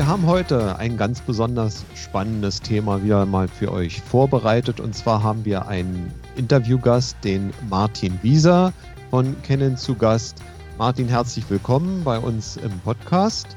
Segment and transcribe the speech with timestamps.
[0.00, 4.80] wir haben heute ein ganz besonders spannendes Thema wieder mal für euch vorbereitet.
[4.80, 8.72] Und zwar haben wir einen Interviewgast, den Martin Wieser
[9.10, 10.42] von Canon zu Gast.
[10.78, 13.48] Martin, herzlich willkommen bei uns im Podcast.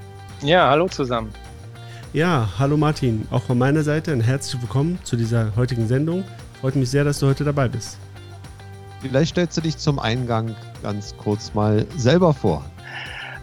[0.42, 1.32] Ja, hallo zusammen.
[2.11, 3.25] Ja, hallo Martin.
[3.32, 6.25] Auch von meiner Seite ein herzlich willkommen zu dieser heutigen Sendung.
[6.60, 7.97] Freut mich sehr, dass du heute dabei bist.
[9.00, 12.66] Vielleicht stellst du dich zum Eingang ganz kurz mal selber vor.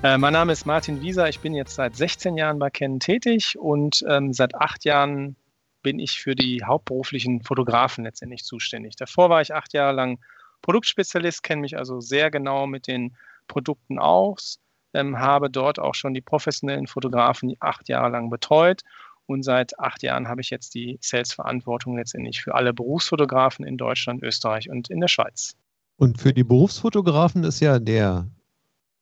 [0.02, 1.28] Äh, mein Name ist Martin Wieser.
[1.28, 5.36] Ich bin jetzt seit 16 Jahren bei Canon tätig und ähm, seit acht Jahren
[5.82, 8.96] bin ich für die hauptberuflichen Fotografen letztendlich zuständig.
[8.96, 10.18] Davor war ich acht Jahre lang
[10.62, 13.14] Produktspezialist, kenne mich also sehr genau mit den
[13.46, 14.58] Produkten aus,
[14.94, 18.80] ähm, habe dort auch schon die professionellen Fotografen acht Jahre lang betreut
[19.26, 24.22] und seit acht Jahren habe ich jetzt die Sales-Verantwortung letztendlich für alle Berufsfotografen in Deutschland,
[24.22, 25.56] Österreich und in der Schweiz.
[25.96, 28.30] Und für die Berufsfotografen ist ja der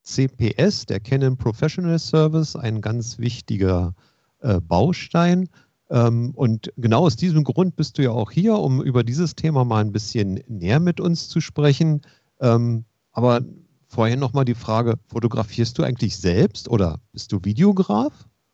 [0.08, 3.94] CPS, der Canon Professional Service, ein ganz wichtiger
[4.40, 5.48] äh, Baustein.
[5.90, 9.64] Ähm, und genau aus diesem Grund bist du ja auch hier, um über dieses Thema
[9.64, 12.02] mal ein bisschen näher mit uns zu sprechen.
[12.40, 13.42] Ähm, aber
[13.86, 18.12] vorher nochmal die Frage, fotografierst du eigentlich selbst oder bist du Videograf?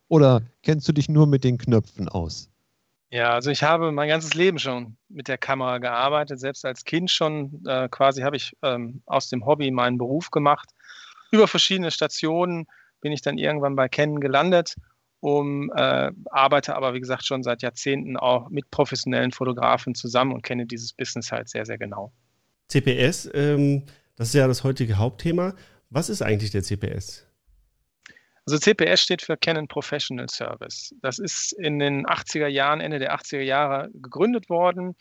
[0.08, 2.50] Oder kennst du dich nur mit den Knöpfen aus?
[3.10, 6.40] Ja, also ich habe mein ganzes Leben schon mit der Kamera gearbeitet.
[6.40, 10.70] Selbst als Kind schon äh, quasi habe ich ähm, aus dem Hobby meinen Beruf gemacht
[11.34, 12.66] über verschiedene Stationen
[13.00, 14.76] bin ich dann irgendwann bei Canon gelandet,
[15.20, 20.42] um, äh, arbeite aber wie gesagt schon seit Jahrzehnten auch mit professionellen Fotografen zusammen und
[20.42, 22.12] kenne dieses Business halt sehr, sehr genau.
[22.68, 23.84] CPS, ähm,
[24.16, 25.54] das ist ja das heutige Hauptthema.
[25.90, 27.26] Was ist eigentlich der CPS?
[28.46, 30.94] Also CPS steht für Canon Professional Service.
[31.00, 34.94] Das ist in den 80er Jahren, Ende der 80er Jahre gegründet worden,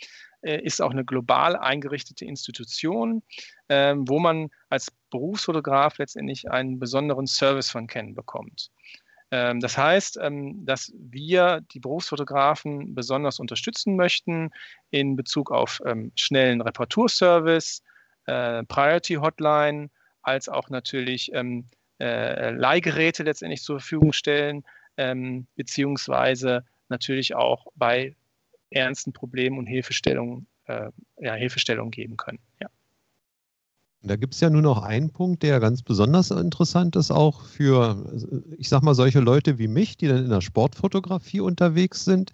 [0.43, 3.23] ist auch eine global eingerichtete Institution,
[3.69, 8.69] ähm, wo man als Berufsfotograf letztendlich einen besonderen Service von Canon bekommt.
[9.33, 14.51] Ähm, das heißt, ähm, dass wir die Berufsfotografen besonders unterstützen möchten
[14.91, 15.81] in Bezug auf
[16.15, 17.81] schnellen Reparaturservice,
[18.27, 19.89] äh, Priority Hotline,
[20.21, 24.63] als auch natürlich äh, Leihgeräte letztendlich zur Verfügung stellen,
[25.55, 28.15] beziehungsweise natürlich auch bei
[28.73, 30.89] ernsten Problemen und Hilfestellungen, äh,
[31.19, 32.39] ja, Hilfestellung geben können.
[32.61, 32.69] Ja.
[34.05, 38.05] Da gibt es ja nur noch einen Punkt, der ganz besonders interessant ist, auch für,
[38.57, 42.33] ich sag mal, solche Leute wie mich, die dann in der Sportfotografie unterwegs sind.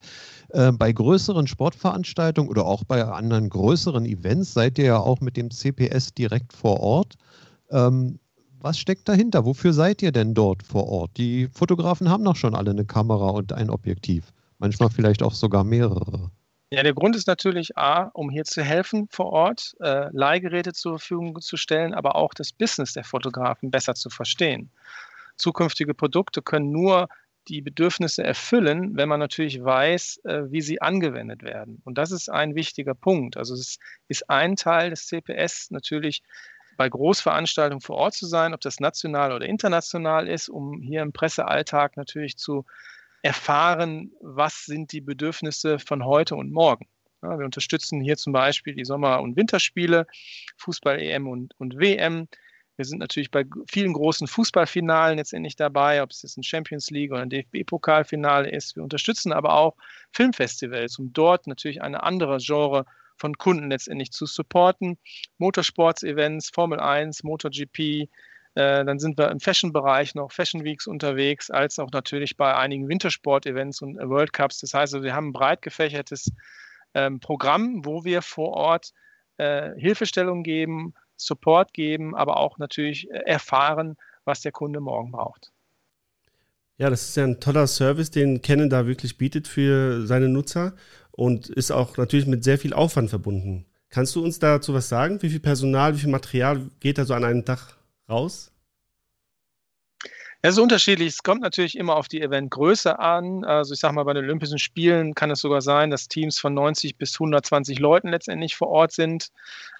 [0.49, 5.37] Äh, bei größeren Sportveranstaltungen oder auch bei anderen größeren Events seid ihr ja auch mit
[5.37, 7.17] dem CPS direkt vor Ort.
[7.69, 8.17] Ähm,
[8.59, 9.45] was steckt dahinter?
[9.45, 11.11] Wofür seid ihr denn dort vor Ort?
[11.17, 14.33] Die Fotografen haben doch schon alle eine Kamera und ein Objektiv.
[14.59, 16.31] Manchmal vielleicht auch sogar mehrere.
[16.71, 20.99] Ja, der Grund ist natürlich A, um hier zu helfen vor Ort, äh, Leihgeräte zur
[20.99, 24.69] Verfügung zu stellen, aber auch das Business der Fotografen besser zu verstehen.
[25.35, 27.07] Zukünftige Produkte können nur
[27.47, 31.81] die Bedürfnisse erfüllen, wenn man natürlich weiß, äh, wie sie angewendet werden.
[31.85, 33.37] Und das ist ein wichtiger Punkt.
[33.37, 36.21] Also es ist ein Teil des CPS natürlich
[36.77, 41.13] bei Großveranstaltungen vor Ort zu sein, ob das national oder international ist, um hier im
[41.13, 42.65] Pressealltag natürlich zu
[43.21, 46.87] erfahren, was sind die Bedürfnisse von heute und morgen.
[47.21, 50.07] Ja, wir unterstützen hier zum Beispiel die Sommer- und Winterspiele,
[50.57, 52.27] Fußball-EM und, und WM.
[52.77, 57.11] Wir sind natürlich bei vielen großen Fußballfinalen letztendlich dabei, ob es jetzt ein Champions League
[57.11, 58.77] oder ein DFB-Pokalfinale ist.
[58.77, 59.75] Wir unterstützen aber auch
[60.13, 62.85] Filmfestivals, um dort natürlich eine andere Genre
[63.17, 64.97] von Kunden letztendlich zu supporten.
[65.39, 68.07] Motorsports-Events, Formel 1, MotoGP,
[68.55, 72.87] äh, dann sind wir im Fashion-Bereich noch Fashion Weeks unterwegs, als auch natürlich bei einigen
[72.87, 74.59] Wintersport-Events und World Cups.
[74.59, 76.31] Das heißt, wir haben ein breit gefächertes
[76.93, 78.93] ähm, Programm, wo wir vor Ort
[79.37, 85.51] äh, Hilfestellung geben, Support geben, aber auch natürlich äh, erfahren, was der Kunde morgen braucht.
[86.77, 90.75] Ja, das ist ja ein toller Service, den Canon da wirklich bietet für seine Nutzer
[91.11, 93.65] und ist auch natürlich mit sehr viel Aufwand verbunden.
[93.89, 95.21] Kannst du uns dazu was sagen?
[95.21, 97.78] Wie viel Personal, wie viel Material geht da so an einem Tag
[98.09, 98.51] raus?
[100.41, 101.09] Es ist unterschiedlich.
[101.09, 103.43] Es kommt natürlich immer auf die Eventgröße an.
[103.43, 106.53] Also ich sage mal, bei den Olympischen Spielen kann es sogar sein, dass Teams von
[106.53, 109.31] 90 bis 120 Leuten letztendlich vor Ort sind.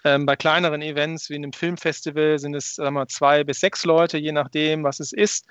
[0.04, 4.18] Ähm, bei kleineren Events wie einem Filmfestival sind es sagen wir, zwei bis sechs Leute,
[4.18, 5.46] je nachdem, was es ist.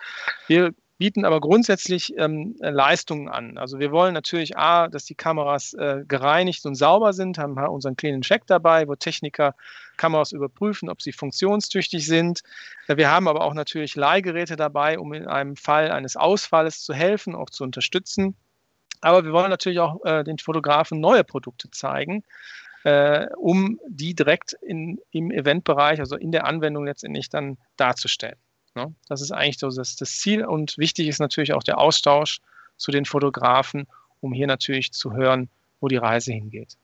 [0.47, 3.57] Wir bieten aber grundsätzlich ähm, Leistungen an.
[3.57, 7.97] Also wir wollen natürlich A, dass die Kameras äh, gereinigt und sauber sind, haben unseren
[7.97, 9.55] Clean Check dabei, wo Techniker
[9.97, 12.43] Kameras überprüfen, ob sie funktionstüchtig sind.
[12.89, 17.35] Wir haben aber auch natürlich Leihgeräte dabei, um in einem Fall eines Ausfalles zu helfen,
[17.35, 18.37] auch zu unterstützen.
[19.01, 22.25] Aber wir wollen natürlich auch äh, den Fotografen neue Produkte zeigen,
[22.83, 28.37] äh, um die direkt in, im Eventbereich, also in der Anwendung letztendlich dann darzustellen.
[28.79, 28.95] Ne?
[29.09, 32.39] Das ist eigentlich so das, das Ziel und wichtig ist natürlich auch der Austausch
[32.77, 33.89] zu den Fotografen,
[34.21, 35.49] um hier natürlich zu hören,
[35.81, 36.77] wo die Reise hingeht.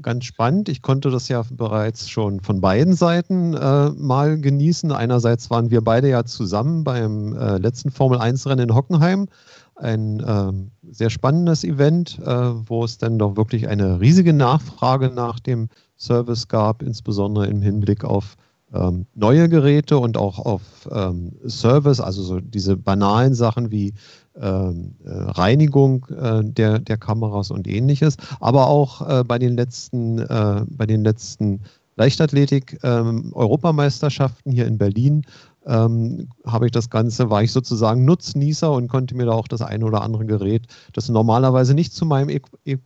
[0.00, 0.70] Ganz spannend.
[0.70, 4.90] Ich konnte das ja bereits schon von beiden Seiten äh, mal genießen.
[4.90, 9.28] Einerseits waren wir beide ja zusammen beim äh, letzten Formel 1-Rennen in Hockenheim.
[9.76, 15.38] Ein äh, sehr spannendes Event, äh, wo es dann doch wirklich eine riesige Nachfrage nach
[15.40, 15.68] dem
[15.98, 18.36] Service gab, insbesondere im Hinblick auf
[18.72, 23.92] ähm, neue Geräte und auch auf ähm, Service, also so diese banalen Sachen wie
[24.40, 30.18] ähm, äh, Reinigung äh, der, der Kameras und ähnliches, aber auch äh, bei den letzten,
[30.18, 31.60] äh, bei den letzten
[31.96, 35.26] Leichtathletik-Europameisterschaften ähm, hier in Berlin
[35.66, 39.60] ähm, habe ich das Ganze, war ich sozusagen Nutznießer und konnte mir da auch das
[39.60, 42.78] eine oder andere Gerät, das normalerweise nicht zu meinem, e e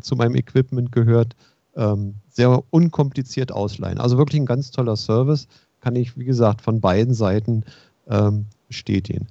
[0.00, 1.36] zu meinem Equipment gehört,
[1.76, 3.98] ähm, sehr unkompliziert ausleihen.
[3.98, 5.48] Also wirklich ein ganz toller Service,
[5.80, 7.64] kann ich, wie gesagt, von beiden Seiten
[8.08, 9.26] ähm, bestätigen.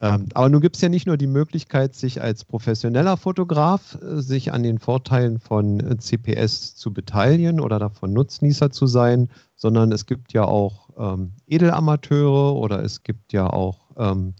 [0.00, 4.22] Ähm, aber nun gibt es ja nicht nur die Möglichkeit, sich als professioneller Fotograf äh,
[4.22, 9.92] sich an den Vorteilen von äh, CPS zu beteiligen oder davon Nutznießer zu sein, sondern
[9.92, 14.32] es gibt ja auch ähm, Edelamateure oder es gibt ja auch ähm,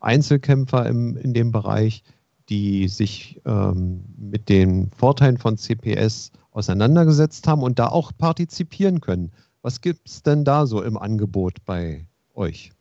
[0.00, 2.04] Einzelkämpfer im, in dem Bereich,
[2.50, 9.32] die sich ähm, mit den Vorteilen von CPS auseinandergesetzt haben und da auch partizipieren können.
[9.62, 12.72] Was gibt es denn da so im Angebot bei euch?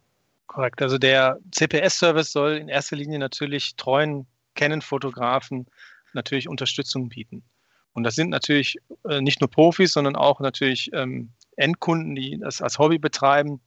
[0.47, 0.81] Korrekt.
[0.81, 4.25] Also der CPS-Service soll in erster Linie natürlich treuen
[4.55, 5.67] Canon-Fotografen
[6.13, 7.43] natürlich Unterstützung bieten.
[7.93, 8.77] Und das sind natürlich
[9.07, 13.59] äh, nicht nur Profis, sondern auch natürlich ähm, Endkunden, die das als Hobby betreiben,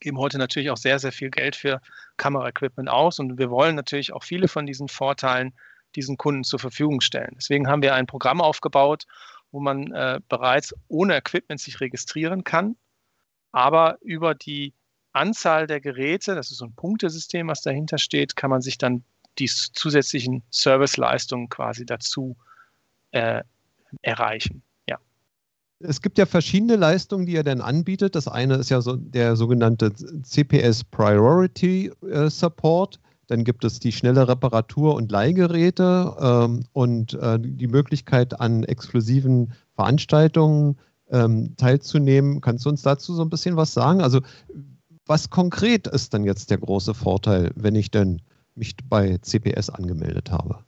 [0.00, 1.80] geben heute natürlich auch sehr, sehr viel Geld für
[2.16, 3.18] Kameraequipment aus.
[3.18, 5.52] Und wir wollen natürlich auch viele von diesen Vorteilen
[5.96, 7.34] diesen Kunden zur Verfügung stellen.
[7.36, 9.06] Deswegen haben wir ein Programm aufgebaut,
[9.52, 12.76] wo man äh, bereits ohne Equipment sich registrieren kann,
[13.52, 14.74] aber über die
[15.12, 19.02] Anzahl der Geräte, das ist so ein Punktesystem, was dahinter steht, kann man sich dann
[19.38, 22.36] die zusätzlichen Serviceleistungen quasi dazu
[23.12, 23.42] äh,
[24.02, 24.62] erreichen.
[24.88, 24.98] Ja.
[25.80, 28.14] Es gibt ja verschiedene Leistungen, die er dann anbietet.
[28.14, 29.92] Das eine ist ja so der sogenannte
[30.22, 33.00] CPS Priority äh, Support.
[33.30, 39.52] Dann gibt es die schnelle Reparatur- und Leihgeräte ähm, und äh, die Möglichkeit an exklusiven
[39.76, 40.78] Veranstaltungen
[41.10, 42.40] ähm, teilzunehmen.
[42.40, 44.00] Kannst du uns dazu so ein bisschen was sagen?
[44.00, 44.20] Also
[45.06, 48.20] was konkret ist denn jetzt der große Vorteil, wenn ich denn
[48.56, 50.64] mich bei CPS angemeldet habe?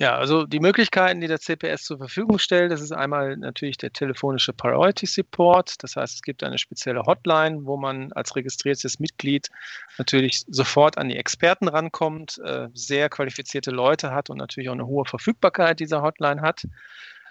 [0.00, 3.92] Ja, also die Möglichkeiten, die der CPS zur Verfügung stellt, das ist einmal natürlich der
[3.92, 5.82] telefonische Priority Support.
[5.82, 9.48] Das heißt, es gibt eine spezielle Hotline, wo man als registriertes Mitglied
[9.98, 14.86] natürlich sofort an die Experten rankommt, äh, sehr qualifizierte Leute hat und natürlich auch eine
[14.86, 16.62] hohe Verfügbarkeit dieser Hotline hat.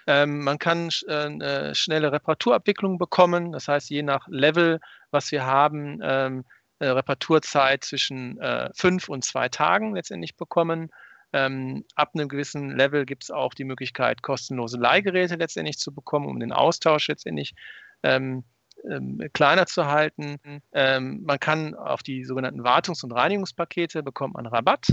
[0.06, 3.52] Ähm, man kann äh, schnelle Reparaturabwicklung bekommen.
[3.52, 4.80] Das heißt, je nach Level,
[5.10, 6.44] was wir haben, ähm,
[6.80, 8.38] äh, Reparaturzeit zwischen
[8.74, 10.90] fünf und zwei Tagen letztendlich bekommen.
[11.32, 16.26] Ähm, ab einem gewissen Level gibt es auch die Möglichkeit, kostenlose Leihgeräte letztendlich zu bekommen,
[16.26, 17.54] um den Austausch letztendlich
[18.02, 18.44] ähm,
[18.88, 20.38] ähm, kleiner zu halten.
[20.72, 24.88] Ähm, man kann auf die sogenannten Wartungs- und Reinigungspakete bekommt man Rabatt.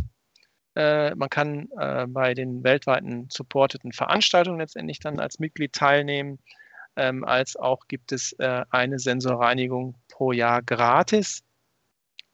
[0.76, 6.40] Äh, man kann äh, bei den weltweiten supporteten Veranstaltungen letztendlich dann als Mitglied teilnehmen.
[6.98, 11.44] Ähm, als auch gibt es äh, eine Sensorreinigung pro Jahr gratis.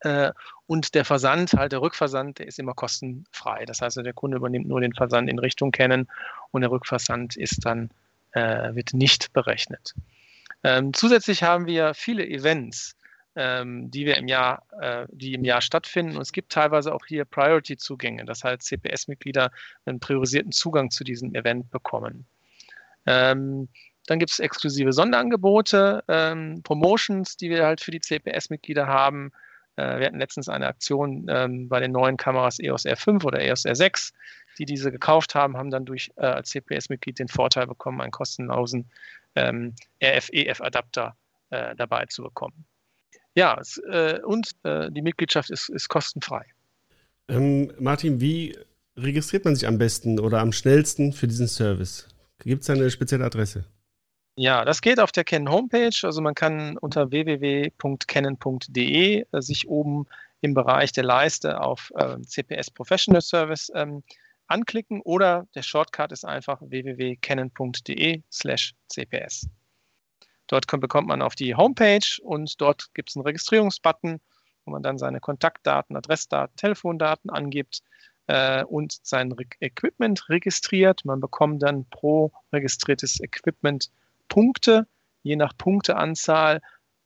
[0.01, 0.31] Äh,
[0.67, 3.65] und der Versand, halt der Rückversand, der ist immer kostenfrei.
[3.65, 6.07] Das heißt, der Kunde übernimmt nur den Versand in Richtung Kennen
[6.51, 7.89] und der Rückversand ist dann,
[8.31, 9.93] äh, wird nicht berechnet.
[10.63, 12.95] Ähm, zusätzlich haben wir viele Events,
[13.35, 16.15] ähm, die wir im Jahr, äh, die im Jahr stattfinden.
[16.15, 19.51] Und es gibt teilweise auch hier Priority-Zugänge, das heißt CPS-Mitglieder
[19.85, 22.25] einen priorisierten Zugang zu diesem Event bekommen.
[23.05, 23.69] Ähm,
[24.07, 29.31] dann gibt es exklusive Sonderangebote, ähm, Promotions, die wir halt für die CPS-Mitglieder haben.
[29.75, 33.65] Äh, wir hatten letztens eine Aktion ähm, bei den neuen Kameras EOS R5 oder EOS
[33.65, 34.13] R6.
[34.57, 38.89] Die diese gekauft haben, haben dann durch äh, als CPS-Mitglied den Vorteil bekommen, einen kostenlosen
[39.35, 39.73] ähm,
[40.03, 41.15] RF-EF-Adapter
[41.51, 42.65] äh, dabei zu bekommen.
[43.35, 46.45] Ja, es, äh, und äh, die Mitgliedschaft ist, ist kostenfrei.
[47.29, 48.57] Ähm, Martin, wie
[48.97, 52.07] registriert man sich am besten oder am schnellsten für diesen Service?
[52.39, 53.65] Gibt es eine spezielle Adresse?
[54.41, 55.95] Ja, das geht auf der Canon Homepage.
[56.01, 57.69] Also man kann unter www.canon.de
[59.31, 60.07] äh, sich oben
[60.41, 64.01] im Bereich der Leiste auf äh, CPS Professional Service ähm,
[64.47, 69.47] anklicken oder der Shortcut ist einfach www.canon.de slash CPS.
[70.47, 74.19] Dort kommt, bekommt man auf die Homepage und dort gibt es einen Registrierungsbutton,
[74.65, 77.83] wo man dann seine Kontaktdaten, Adressdaten, Telefondaten angibt
[78.25, 81.05] äh, und sein Re Equipment registriert.
[81.05, 83.91] Man bekommt dann pro registriertes Equipment
[84.31, 84.87] Punkte.
[85.23, 86.61] Je nach Punkteanzahl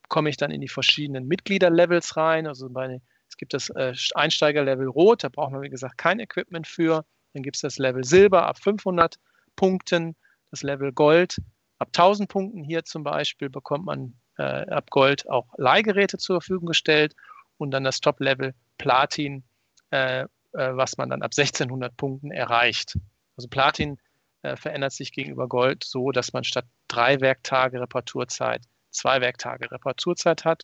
[0.10, 2.46] komme ich dann in die verschiedenen Mitgliederlevels rein.
[2.46, 6.68] Also bei, es gibt das äh, Einsteigerlevel Rot, da braucht man, wie gesagt, kein Equipment
[6.68, 7.04] für.
[7.34, 9.16] Dann gibt es das Level Silber ab 500
[9.56, 10.16] Punkten,
[10.52, 11.42] das Level Gold
[11.80, 12.64] ab 1000 Punkten.
[12.64, 17.16] Hier zum Beispiel bekommt man äh, ab Gold auch Leihgeräte zur Verfügung gestellt
[17.58, 19.44] und dann das Top-Level Platin,
[19.90, 23.00] äh, äh, was man dann ab 1600 Punkten erreicht.
[23.36, 23.98] Also Platin
[24.46, 28.62] äh, verändert sich gegenüber Gold so, dass man statt drei Werktage Reparaturzeit
[28.92, 30.64] zwei Werktage Reparaturzeit hat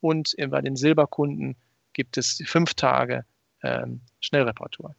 [0.00, 1.56] und bei den Silberkunden
[1.92, 3.24] gibt es fünf Tage
[3.62, 4.94] ähm, Schnellreparatur.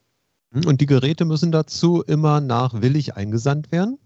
[0.54, 4.00] Und die Geräte müssen dazu immer nach willig eingesandt werden?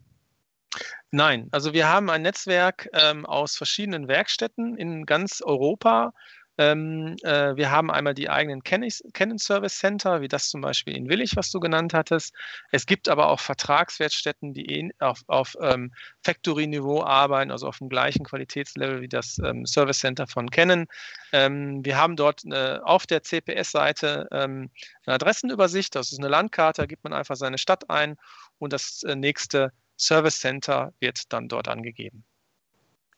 [1.11, 6.13] Nein, also wir haben ein Netzwerk ähm, aus verschiedenen Werkstätten in ganz Europa,
[6.57, 11.09] ähm, äh, wir haben einmal die eigenen Canon Service Center, wie das zum Beispiel in
[11.09, 12.33] Willig, was du genannt hattest.
[12.71, 15.93] Es gibt aber auch Vertragswertstätten, die auf, auf ähm,
[16.23, 20.87] Factory-Niveau arbeiten, also auf dem gleichen Qualitätslevel wie das ähm, Service Center von Canon.
[21.33, 24.69] Ähm, wir haben dort äh, auf der CPS-Seite ähm,
[25.05, 28.15] eine Adressenübersicht, das ist eine Landkarte, da gibt man einfach seine Stadt ein
[28.59, 32.23] und das äh, nächste Service Center wird dann dort angegeben.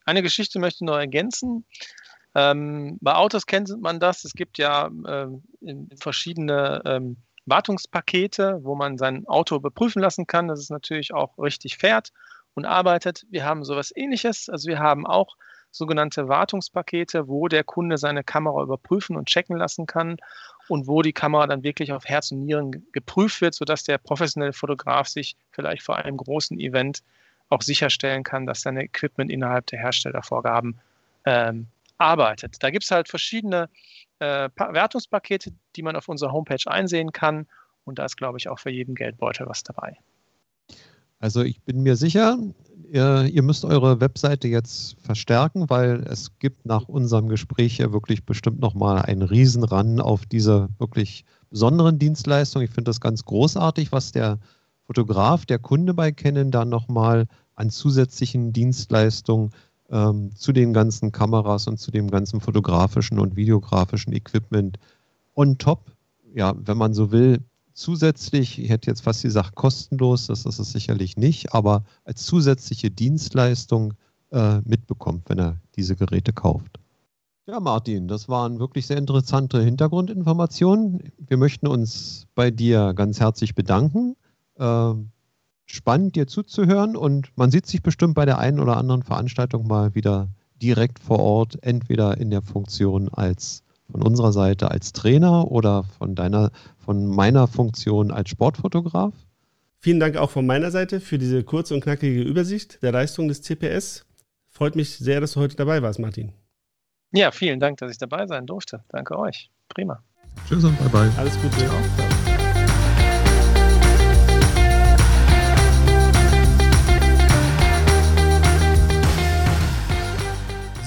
[0.06, 1.66] Eine Geschichte möchte ich noch ergänzen.
[2.38, 4.24] Ähm, bei Autos kennt man das.
[4.24, 5.42] Es gibt ja ähm,
[6.00, 7.18] verschiedene ähm,
[7.48, 12.12] Wartungspakete, wo man sein Auto überprüfen lassen kann, dass es natürlich auch richtig fährt
[12.54, 13.26] und arbeitet.
[13.32, 14.50] Wir haben sowas ähnliches.
[14.50, 15.36] Also wir haben auch
[15.72, 20.18] sogenannte Wartungspakete, wo der Kunde seine Kamera überprüfen und checken lassen kann
[20.68, 24.54] und wo die Kamera dann wirklich auf Herz und Nieren geprüft wird, sodass der professionelle
[24.54, 27.02] Fotograf sich vielleicht vor einem großen Event
[27.50, 30.80] auch sicherstellen kann, dass sein Equipment innerhalb der Herstellervorgaben
[31.26, 32.58] ähm, arbeitet.
[32.62, 33.70] Da gibt es halt verschiedene
[34.20, 37.48] äh, Wertungspakete, die man auf unserer Homepage einsehen kann.
[37.84, 39.98] Und da ist, glaube ich, auch für jeden Geldbeutel was dabei.
[41.20, 42.38] Also ich bin mir sicher,
[42.92, 48.24] ihr, ihr, müsst eure Webseite jetzt verstärken, weil es gibt nach unserem Gespräch ja wirklich
[48.26, 52.66] bestimmt nochmal einen Riesenran auf diese wirklich besonderen Dienstleistungen.
[52.66, 54.38] Ich finde das ganz großartig, was der
[54.86, 59.52] Fotograf, der Kunde bei Canon dann nochmal an zusätzlichen Dienstleistungen
[59.90, 64.78] ähm, zu den ganzen Kameras und zu dem ganzen fotografischen und videografischen Equipment
[65.36, 65.92] on top,
[66.34, 67.40] ja, wenn man so will,
[67.74, 72.90] zusätzlich, ich hätte jetzt fast gesagt kostenlos, das ist es sicherlich nicht, aber als zusätzliche
[72.90, 73.94] Dienstleistung
[74.32, 76.80] äh, mitbekommt, wenn er diese Geräte kauft.
[77.46, 81.14] Ja, Martin, das waren wirklich sehr interessante Hintergrundinformationen.
[81.18, 84.18] Wir möchten uns bei dir ganz herzlich bedanken.
[84.60, 85.12] Ähm,
[85.68, 89.94] spannend, dir zuzuhören und man sieht sich bestimmt bei der einen oder anderen Veranstaltung mal
[89.96, 90.30] wieder
[90.62, 96.16] direkt vor Ort, entweder in der Funktion als von unserer Seite als Trainer oder von
[96.16, 99.14] deiner, von meiner Funktion als Sportfotograf.
[99.80, 103.42] Vielen Dank auch von meiner Seite für diese kurze und knackige Übersicht der Leistung des
[103.44, 104.06] CPS.
[104.50, 106.34] Freut mich sehr, dass du heute dabei warst, Martin.
[107.14, 108.84] Ja, vielen Dank, dass ich dabei sein durfte.
[108.90, 109.50] Danke euch.
[109.70, 110.04] Prima.
[110.48, 111.12] Tschüss und bye bye.
[111.18, 111.64] Alles Gute.
[111.64, 112.17] Ja.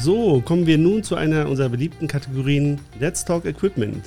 [0.02, 4.02] So, kommen wir nun zu einer unserer beliebten Kategorien Let's Talk Equipment.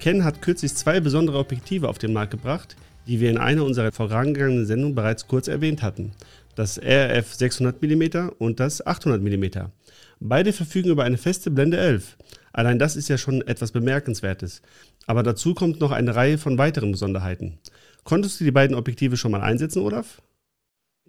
[0.00, 2.74] Ken hat kürzlich zwei besondere Objektive auf den Markt gebracht,
[3.06, 6.10] die wir in einer unserer vorangegangenen Sendungen bereits kurz erwähnt hatten.
[6.56, 9.70] Das RF 600 mm und das 800 mm.
[10.18, 12.16] Beide verfügen über eine feste Blende 11.
[12.52, 14.60] Allein das ist ja schon etwas Bemerkenswertes.
[15.06, 17.58] Aber dazu kommt noch eine Reihe von weiteren Besonderheiten.
[18.02, 20.20] Konntest du die beiden Objektive schon mal einsetzen, Olaf?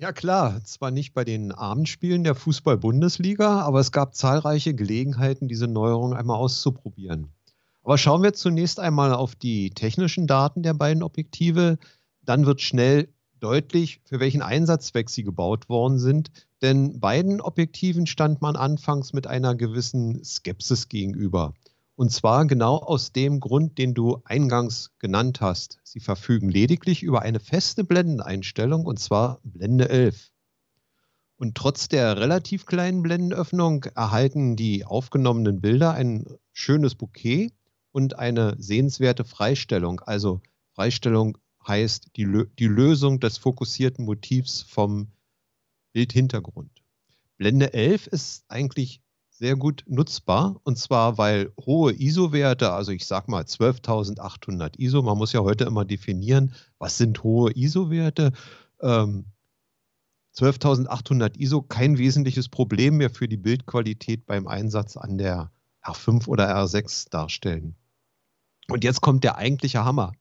[0.02, 5.68] Ja klar, zwar nicht bei den Abendspielen der Fußball-Bundesliga, aber es gab zahlreiche Gelegenheiten, diese
[5.68, 7.28] Neuerung einmal auszuprobieren.
[7.84, 11.80] Aber schauen wir zunächst einmal auf die technischen Daten der beiden Objektive.
[12.22, 13.10] Dann wird schnell
[13.42, 16.32] deutlich, für welchen Einsatzzweck sie gebaut worden sind.
[16.62, 21.54] Denn beiden Objektiven stand man anfangs mit einer gewissen Skepsis gegenüber.
[22.00, 25.80] Und zwar genau aus dem Grund, den du eingangs genannt hast.
[25.84, 30.32] Sie verfügen lediglich über eine feste Blendeneinstellung und zwar Blende 11.
[31.36, 37.52] Und trotz der relativ kleinen Blendenöffnung erhalten die aufgenommenen Bilder ein schönes Bouquet
[37.92, 40.00] und eine sehenswerte Freistellung.
[40.00, 40.40] Also
[40.76, 41.38] Freistellung
[41.68, 45.10] heißt die, die Lösung des fokussierten Motivs vom
[45.92, 46.72] Bildhintergrund.
[47.36, 49.02] Blende 11 ist eigentlich
[49.40, 50.60] sehr gut nutzbar.
[50.64, 55.64] Und zwar, weil hohe ISO-Werte, also ich sag mal 12.800 ISO, man muss ja heute
[55.64, 58.34] immer definieren, was sind hohe ISO-Werte.
[58.82, 59.32] Ähm,
[60.36, 65.52] 12.800 ISO kein wesentliches Problem mehr für die Bildqualität beim Einsatz an der
[65.84, 67.76] R5 oder R6 darstellen.
[68.68, 70.12] Und jetzt kommt der eigentliche Hammer.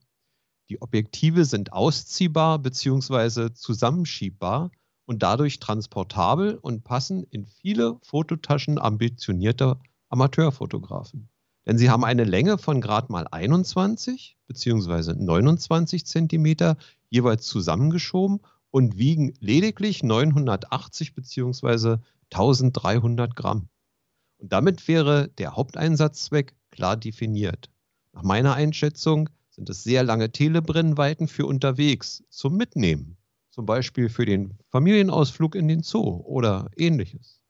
[0.70, 3.52] Die Objektive sind ausziehbar bzw.
[3.52, 4.70] zusammenschiebbar
[5.08, 11.30] und dadurch transportabel und passen in viele Fototaschen ambitionierter Amateurfotografen.
[11.66, 15.14] Denn sie haben eine Länge von gerade mal 21 bzw.
[15.14, 16.76] 29 Zentimeter
[17.08, 21.96] jeweils zusammengeschoben und wiegen lediglich 980 bzw.
[22.30, 23.70] 1300 Gramm.
[24.36, 27.70] Und damit wäre der Haupteinsatzzweck klar definiert.
[28.12, 33.16] Nach meiner Einschätzung sind es sehr lange Telebrennweiten für unterwegs zum Mitnehmen,
[33.58, 37.40] zum Beispiel für den Familienausflug in den Zoo oder ähnliches.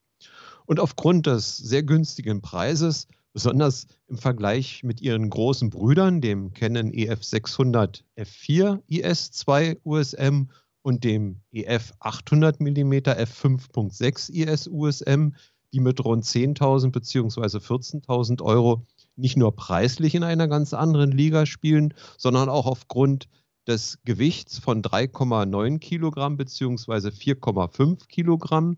[0.65, 6.95] Und aufgrund des sehr günstigen Preises, besonders im Vergleich mit ihren großen Brüdern, dem Canon
[6.95, 10.49] EF 600 F4 IS2 USM
[10.81, 15.35] und dem EF 800 mm f5.6 IS USM,
[15.75, 17.59] die mit rund 10.000 bzw.
[17.59, 18.87] 14.000 Euro
[19.17, 23.29] nicht nur preislich in einer ganz anderen Liga spielen, sondern auch aufgrund
[23.68, 27.08] des Gewichts von 3,9 Kilogramm bzw.
[27.08, 28.76] 4,5 Kilogramm.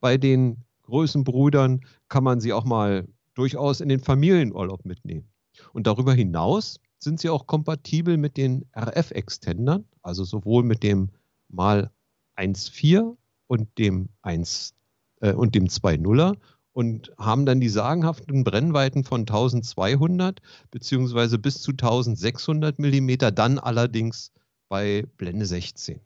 [0.00, 5.28] Bei den Größenbrüdern kann man sie auch mal durchaus in den Familienurlaub mitnehmen.
[5.72, 11.10] Und darüber hinaus sind sie auch kompatibel mit den RF-Extendern, also sowohl mit dem
[11.48, 11.90] mal
[12.36, 13.16] 1,4
[13.46, 14.74] und dem 1
[15.20, 16.36] äh, und dem 2,0er
[16.80, 24.32] und haben dann die sagenhaften Brennweiten von 1200 beziehungsweise bis zu 1600 Millimeter, dann allerdings
[24.70, 26.00] bei Blende 16.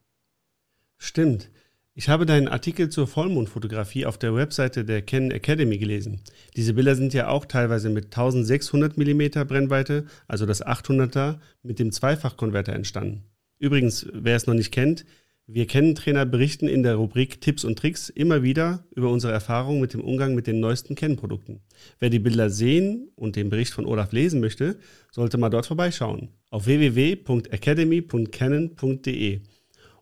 [0.99, 1.53] Stimmt.
[1.95, 6.23] Ich habe deinen Artikel zur Vollmondfotografie auf der Webseite der Canon Academy gelesen.
[6.57, 11.93] Diese Bilder sind ja auch teilweise mit 1600 mm Brennweite, also das 800er, mit dem
[11.93, 13.23] Zweifachkonverter entstanden.
[13.61, 15.05] Übrigens, wer es noch nicht kennt,
[15.47, 19.79] wir kennen Trainer berichten in der Rubrik Tipps und Tricks immer wieder über unsere Erfahrungen
[19.81, 21.61] mit dem Umgang mit den neuesten Kennprodukten.
[21.99, 24.79] Wer die Bilder sehen und den Bericht von Olaf lesen möchte,
[25.13, 26.31] sollte mal dort vorbeischauen.
[26.51, 29.41] Auf www.academy.canon.de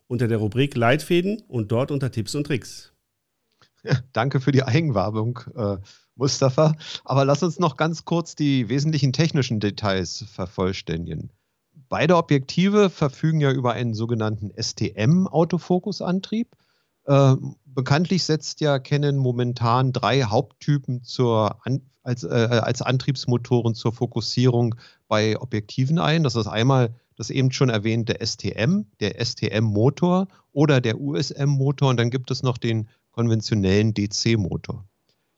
[0.07, 2.93] unter der Rubrik Leitfäden und dort unter Tipps und Tricks.
[3.83, 5.75] Ja, danke für die Eigenwerbung, äh,
[6.15, 6.77] Mustafa.
[7.03, 11.31] Aber lass uns noch ganz kurz die wesentlichen technischen Details vervollständigen.
[11.93, 16.47] Beide Objektive verfügen ja über einen sogenannten STM-Autofokusantrieb.
[17.05, 21.59] Äh, bekanntlich setzt ja Canon momentan drei Haupttypen zur,
[22.01, 24.73] als, äh, als Antriebsmotoren zur Fokussierung
[25.07, 26.23] bei Objektiven ein.
[26.23, 32.09] Das ist einmal das eben schon erwähnte STM, der STM-Motor oder der USM-Motor und dann
[32.09, 34.83] gibt es noch den konventionellen DC-Motor.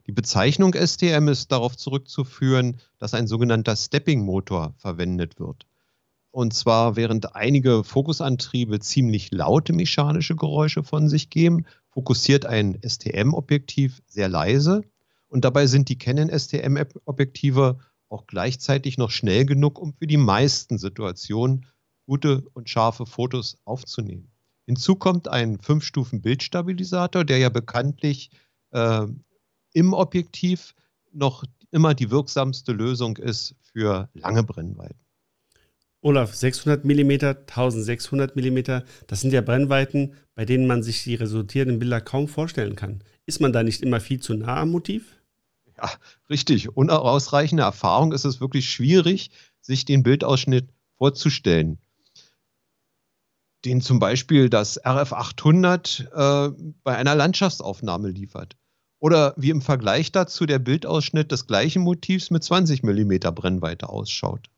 [0.06, 5.66] Die Bezeichnung STM ist darauf zurückzuführen, dass ein sogenannter Stepping-Motor verwendet wird.
[6.36, 14.02] Und zwar während einige Fokusantriebe ziemlich laute mechanische Geräusche von sich geben, fokussiert ein STM-Objektiv
[14.06, 14.82] sehr leise.
[15.28, 17.78] Und dabei sind die Canon STM-Objektive
[18.10, 21.64] auch gleichzeitig noch schnell genug, um für die meisten Situationen
[22.04, 24.30] gute und scharfe Fotos aufzunehmen.
[24.66, 28.28] Hinzu kommt ein 5-Stufen-Bildstabilisator, der ja bekanntlich
[28.72, 29.06] äh,
[29.72, 30.74] im Objektiv
[31.12, 35.05] noch immer die wirksamste Lösung ist für lange Brennweiten.
[36.02, 41.78] Olaf, 600 mm, 1600 mm, das sind ja Brennweiten, bei denen man sich die resultierenden
[41.78, 43.02] Bilder kaum vorstellen kann.
[43.24, 45.16] Ist man da nicht immer viel zu nah am Motiv?
[45.76, 45.90] Ja,
[46.30, 46.76] richtig.
[46.76, 49.30] Ohne Erfahrung ist es wirklich schwierig,
[49.60, 51.78] sich den Bildausschnitt vorzustellen.
[53.64, 56.50] Den zum Beispiel das RF 800 äh,
[56.84, 58.56] bei einer Landschaftsaufnahme liefert.
[58.98, 64.48] Oder wie im Vergleich dazu der Bildausschnitt des gleichen Motivs mit 20 mm Brennweite ausschaut.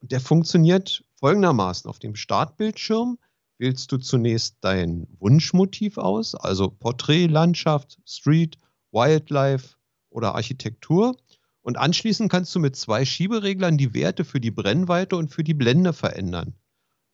[0.00, 1.90] Und der funktioniert folgendermaßen.
[1.90, 3.18] Auf dem Startbildschirm
[3.58, 8.58] wählst du zunächst dein Wunschmotiv aus, also Porträt, Landschaft, Street,
[8.92, 9.74] Wildlife
[10.10, 11.16] oder Architektur.
[11.64, 15.54] Und anschließend kannst du mit zwei Schiebereglern die Werte für die Brennweite und für die
[15.54, 16.52] Blende verändern.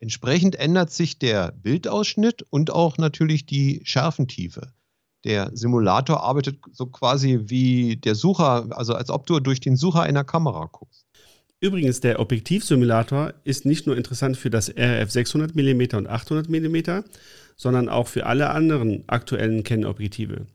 [0.00, 4.72] Entsprechend ändert sich der Bildausschnitt und auch natürlich die Schärfentiefe.
[5.22, 10.02] Der Simulator arbeitet so quasi wie der Sucher, also als ob du durch den Sucher
[10.02, 11.06] einer Kamera guckst.
[11.60, 17.04] Übrigens, der Objektivsimulator ist nicht nur interessant für das RF 600 mm und 800 mm,
[17.54, 20.46] sondern auch für alle anderen aktuellen Canon-Objektive.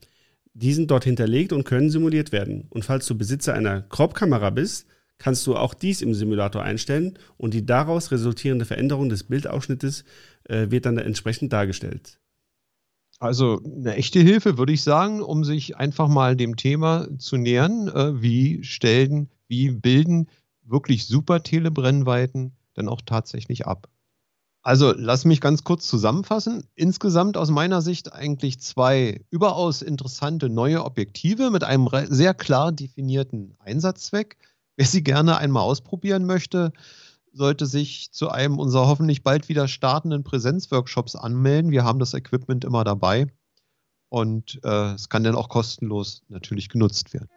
[0.55, 2.65] Die sind dort hinterlegt und können simuliert werden.
[2.69, 4.87] Und falls du Besitzer einer Crop-Kamera bist,
[5.17, 10.05] kannst du auch dies im Simulator einstellen und die daraus resultierende Veränderung des Bildausschnittes
[10.45, 12.19] äh, wird dann entsprechend dargestellt.
[13.19, 17.87] Also eine echte Hilfe, würde ich sagen, um sich einfach mal dem Thema zu nähern,
[17.89, 20.27] äh, wie stellen, wie bilden
[20.63, 23.89] wirklich super Telebrennweiten dann auch tatsächlich ab.
[24.65, 26.63] Also lass mich ganz kurz zusammenfassen.
[26.73, 33.53] Insgesamt aus meiner Sicht eigentlich zwei überaus interessante neue Objektive mit einem sehr klar definierten
[33.59, 34.37] Einsatzzweck.
[34.75, 36.73] Wer sie gerne einmal ausprobieren möchte,
[37.31, 41.69] sollte sich zu einem unserer hoffentlich bald wieder startenden Präsenzworkshops anmelden.
[41.69, 43.27] Wir haben das Equipment immer dabei
[44.09, 47.29] und äh, es kann dann auch kostenlos natürlich genutzt werden.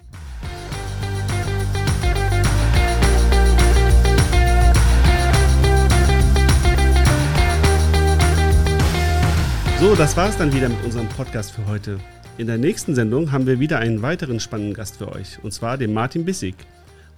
[9.80, 12.00] So, das war es dann wieder mit unserem Podcast für heute.
[12.36, 15.78] In der nächsten Sendung haben wir wieder einen weiteren spannenden Gast für euch, und zwar
[15.78, 16.56] den Martin Bissig.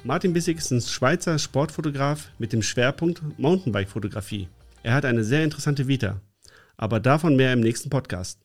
[0.04, 4.48] Martin Bissig ist ein Schweizer Sportfotograf mit dem Schwerpunkt Mountainbike-Fotografie.
[4.82, 6.20] Er hat eine sehr interessante Vita.
[6.76, 8.40] Aber davon mehr im nächsten Podcast.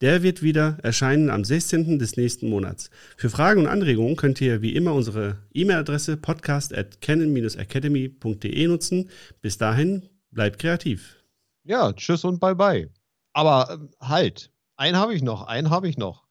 [0.00, 1.98] Der wird wieder erscheinen am 16.
[1.98, 2.88] des nächsten Monats.
[3.16, 9.10] Für Fragen und Anregungen könnt ihr wie immer unsere E-Mail-Adresse podcast at canon-academy.de nutzen.
[9.42, 11.16] Bis dahin, bleibt kreativ.
[11.64, 12.88] Ja, tschüss und bye bye.
[13.36, 16.24] Aber äh, halt, einen habe ich noch, einen habe ich noch.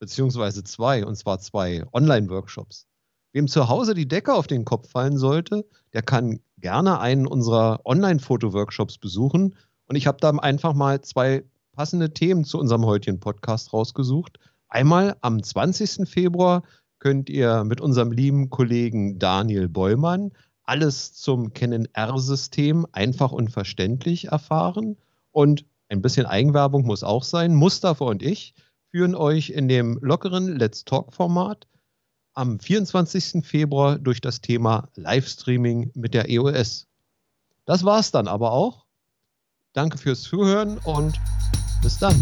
[0.00, 2.88] Beziehungsweise zwei, und zwar zwei Online-Workshops.
[3.32, 7.80] Wem zu Hause die Decke auf den Kopf fallen sollte, der kann gerne einen unserer
[7.84, 9.54] Online-Foto-Workshops besuchen.
[9.86, 11.44] Und ich habe da einfach mal zwei
[11.74, 14.40] passende Themen zu unserem heutigen Podcast rausgesucht.
[14.68, 16.08] Einmal am 20.
[16.08, 16.64] Februar
[16.98, 20.32] könnt ihr mit unserem lieben Kollegen Daniel Bollmann
[20.64, 24.96] alles zum Canon R-System einfach und verständlich erfahren.
[25.30, 27.54] Und ein bisschen Eigenwerbung muss auch sein.
[27.54, 28.54] Mustafa und ich
[28.90, 31.66] führen euch in dem lockeren Let's Talk-Format
[32.34, 33.44] am 24.
[33.44, 36.86] Februar durch das Thema Livestreaming mit der EOS.
[37.64, 38.86] Das war's dann aber auch.
[39.72, 41.18] Danke fürs Zuhören und
[41.82, 42.16] bis dann.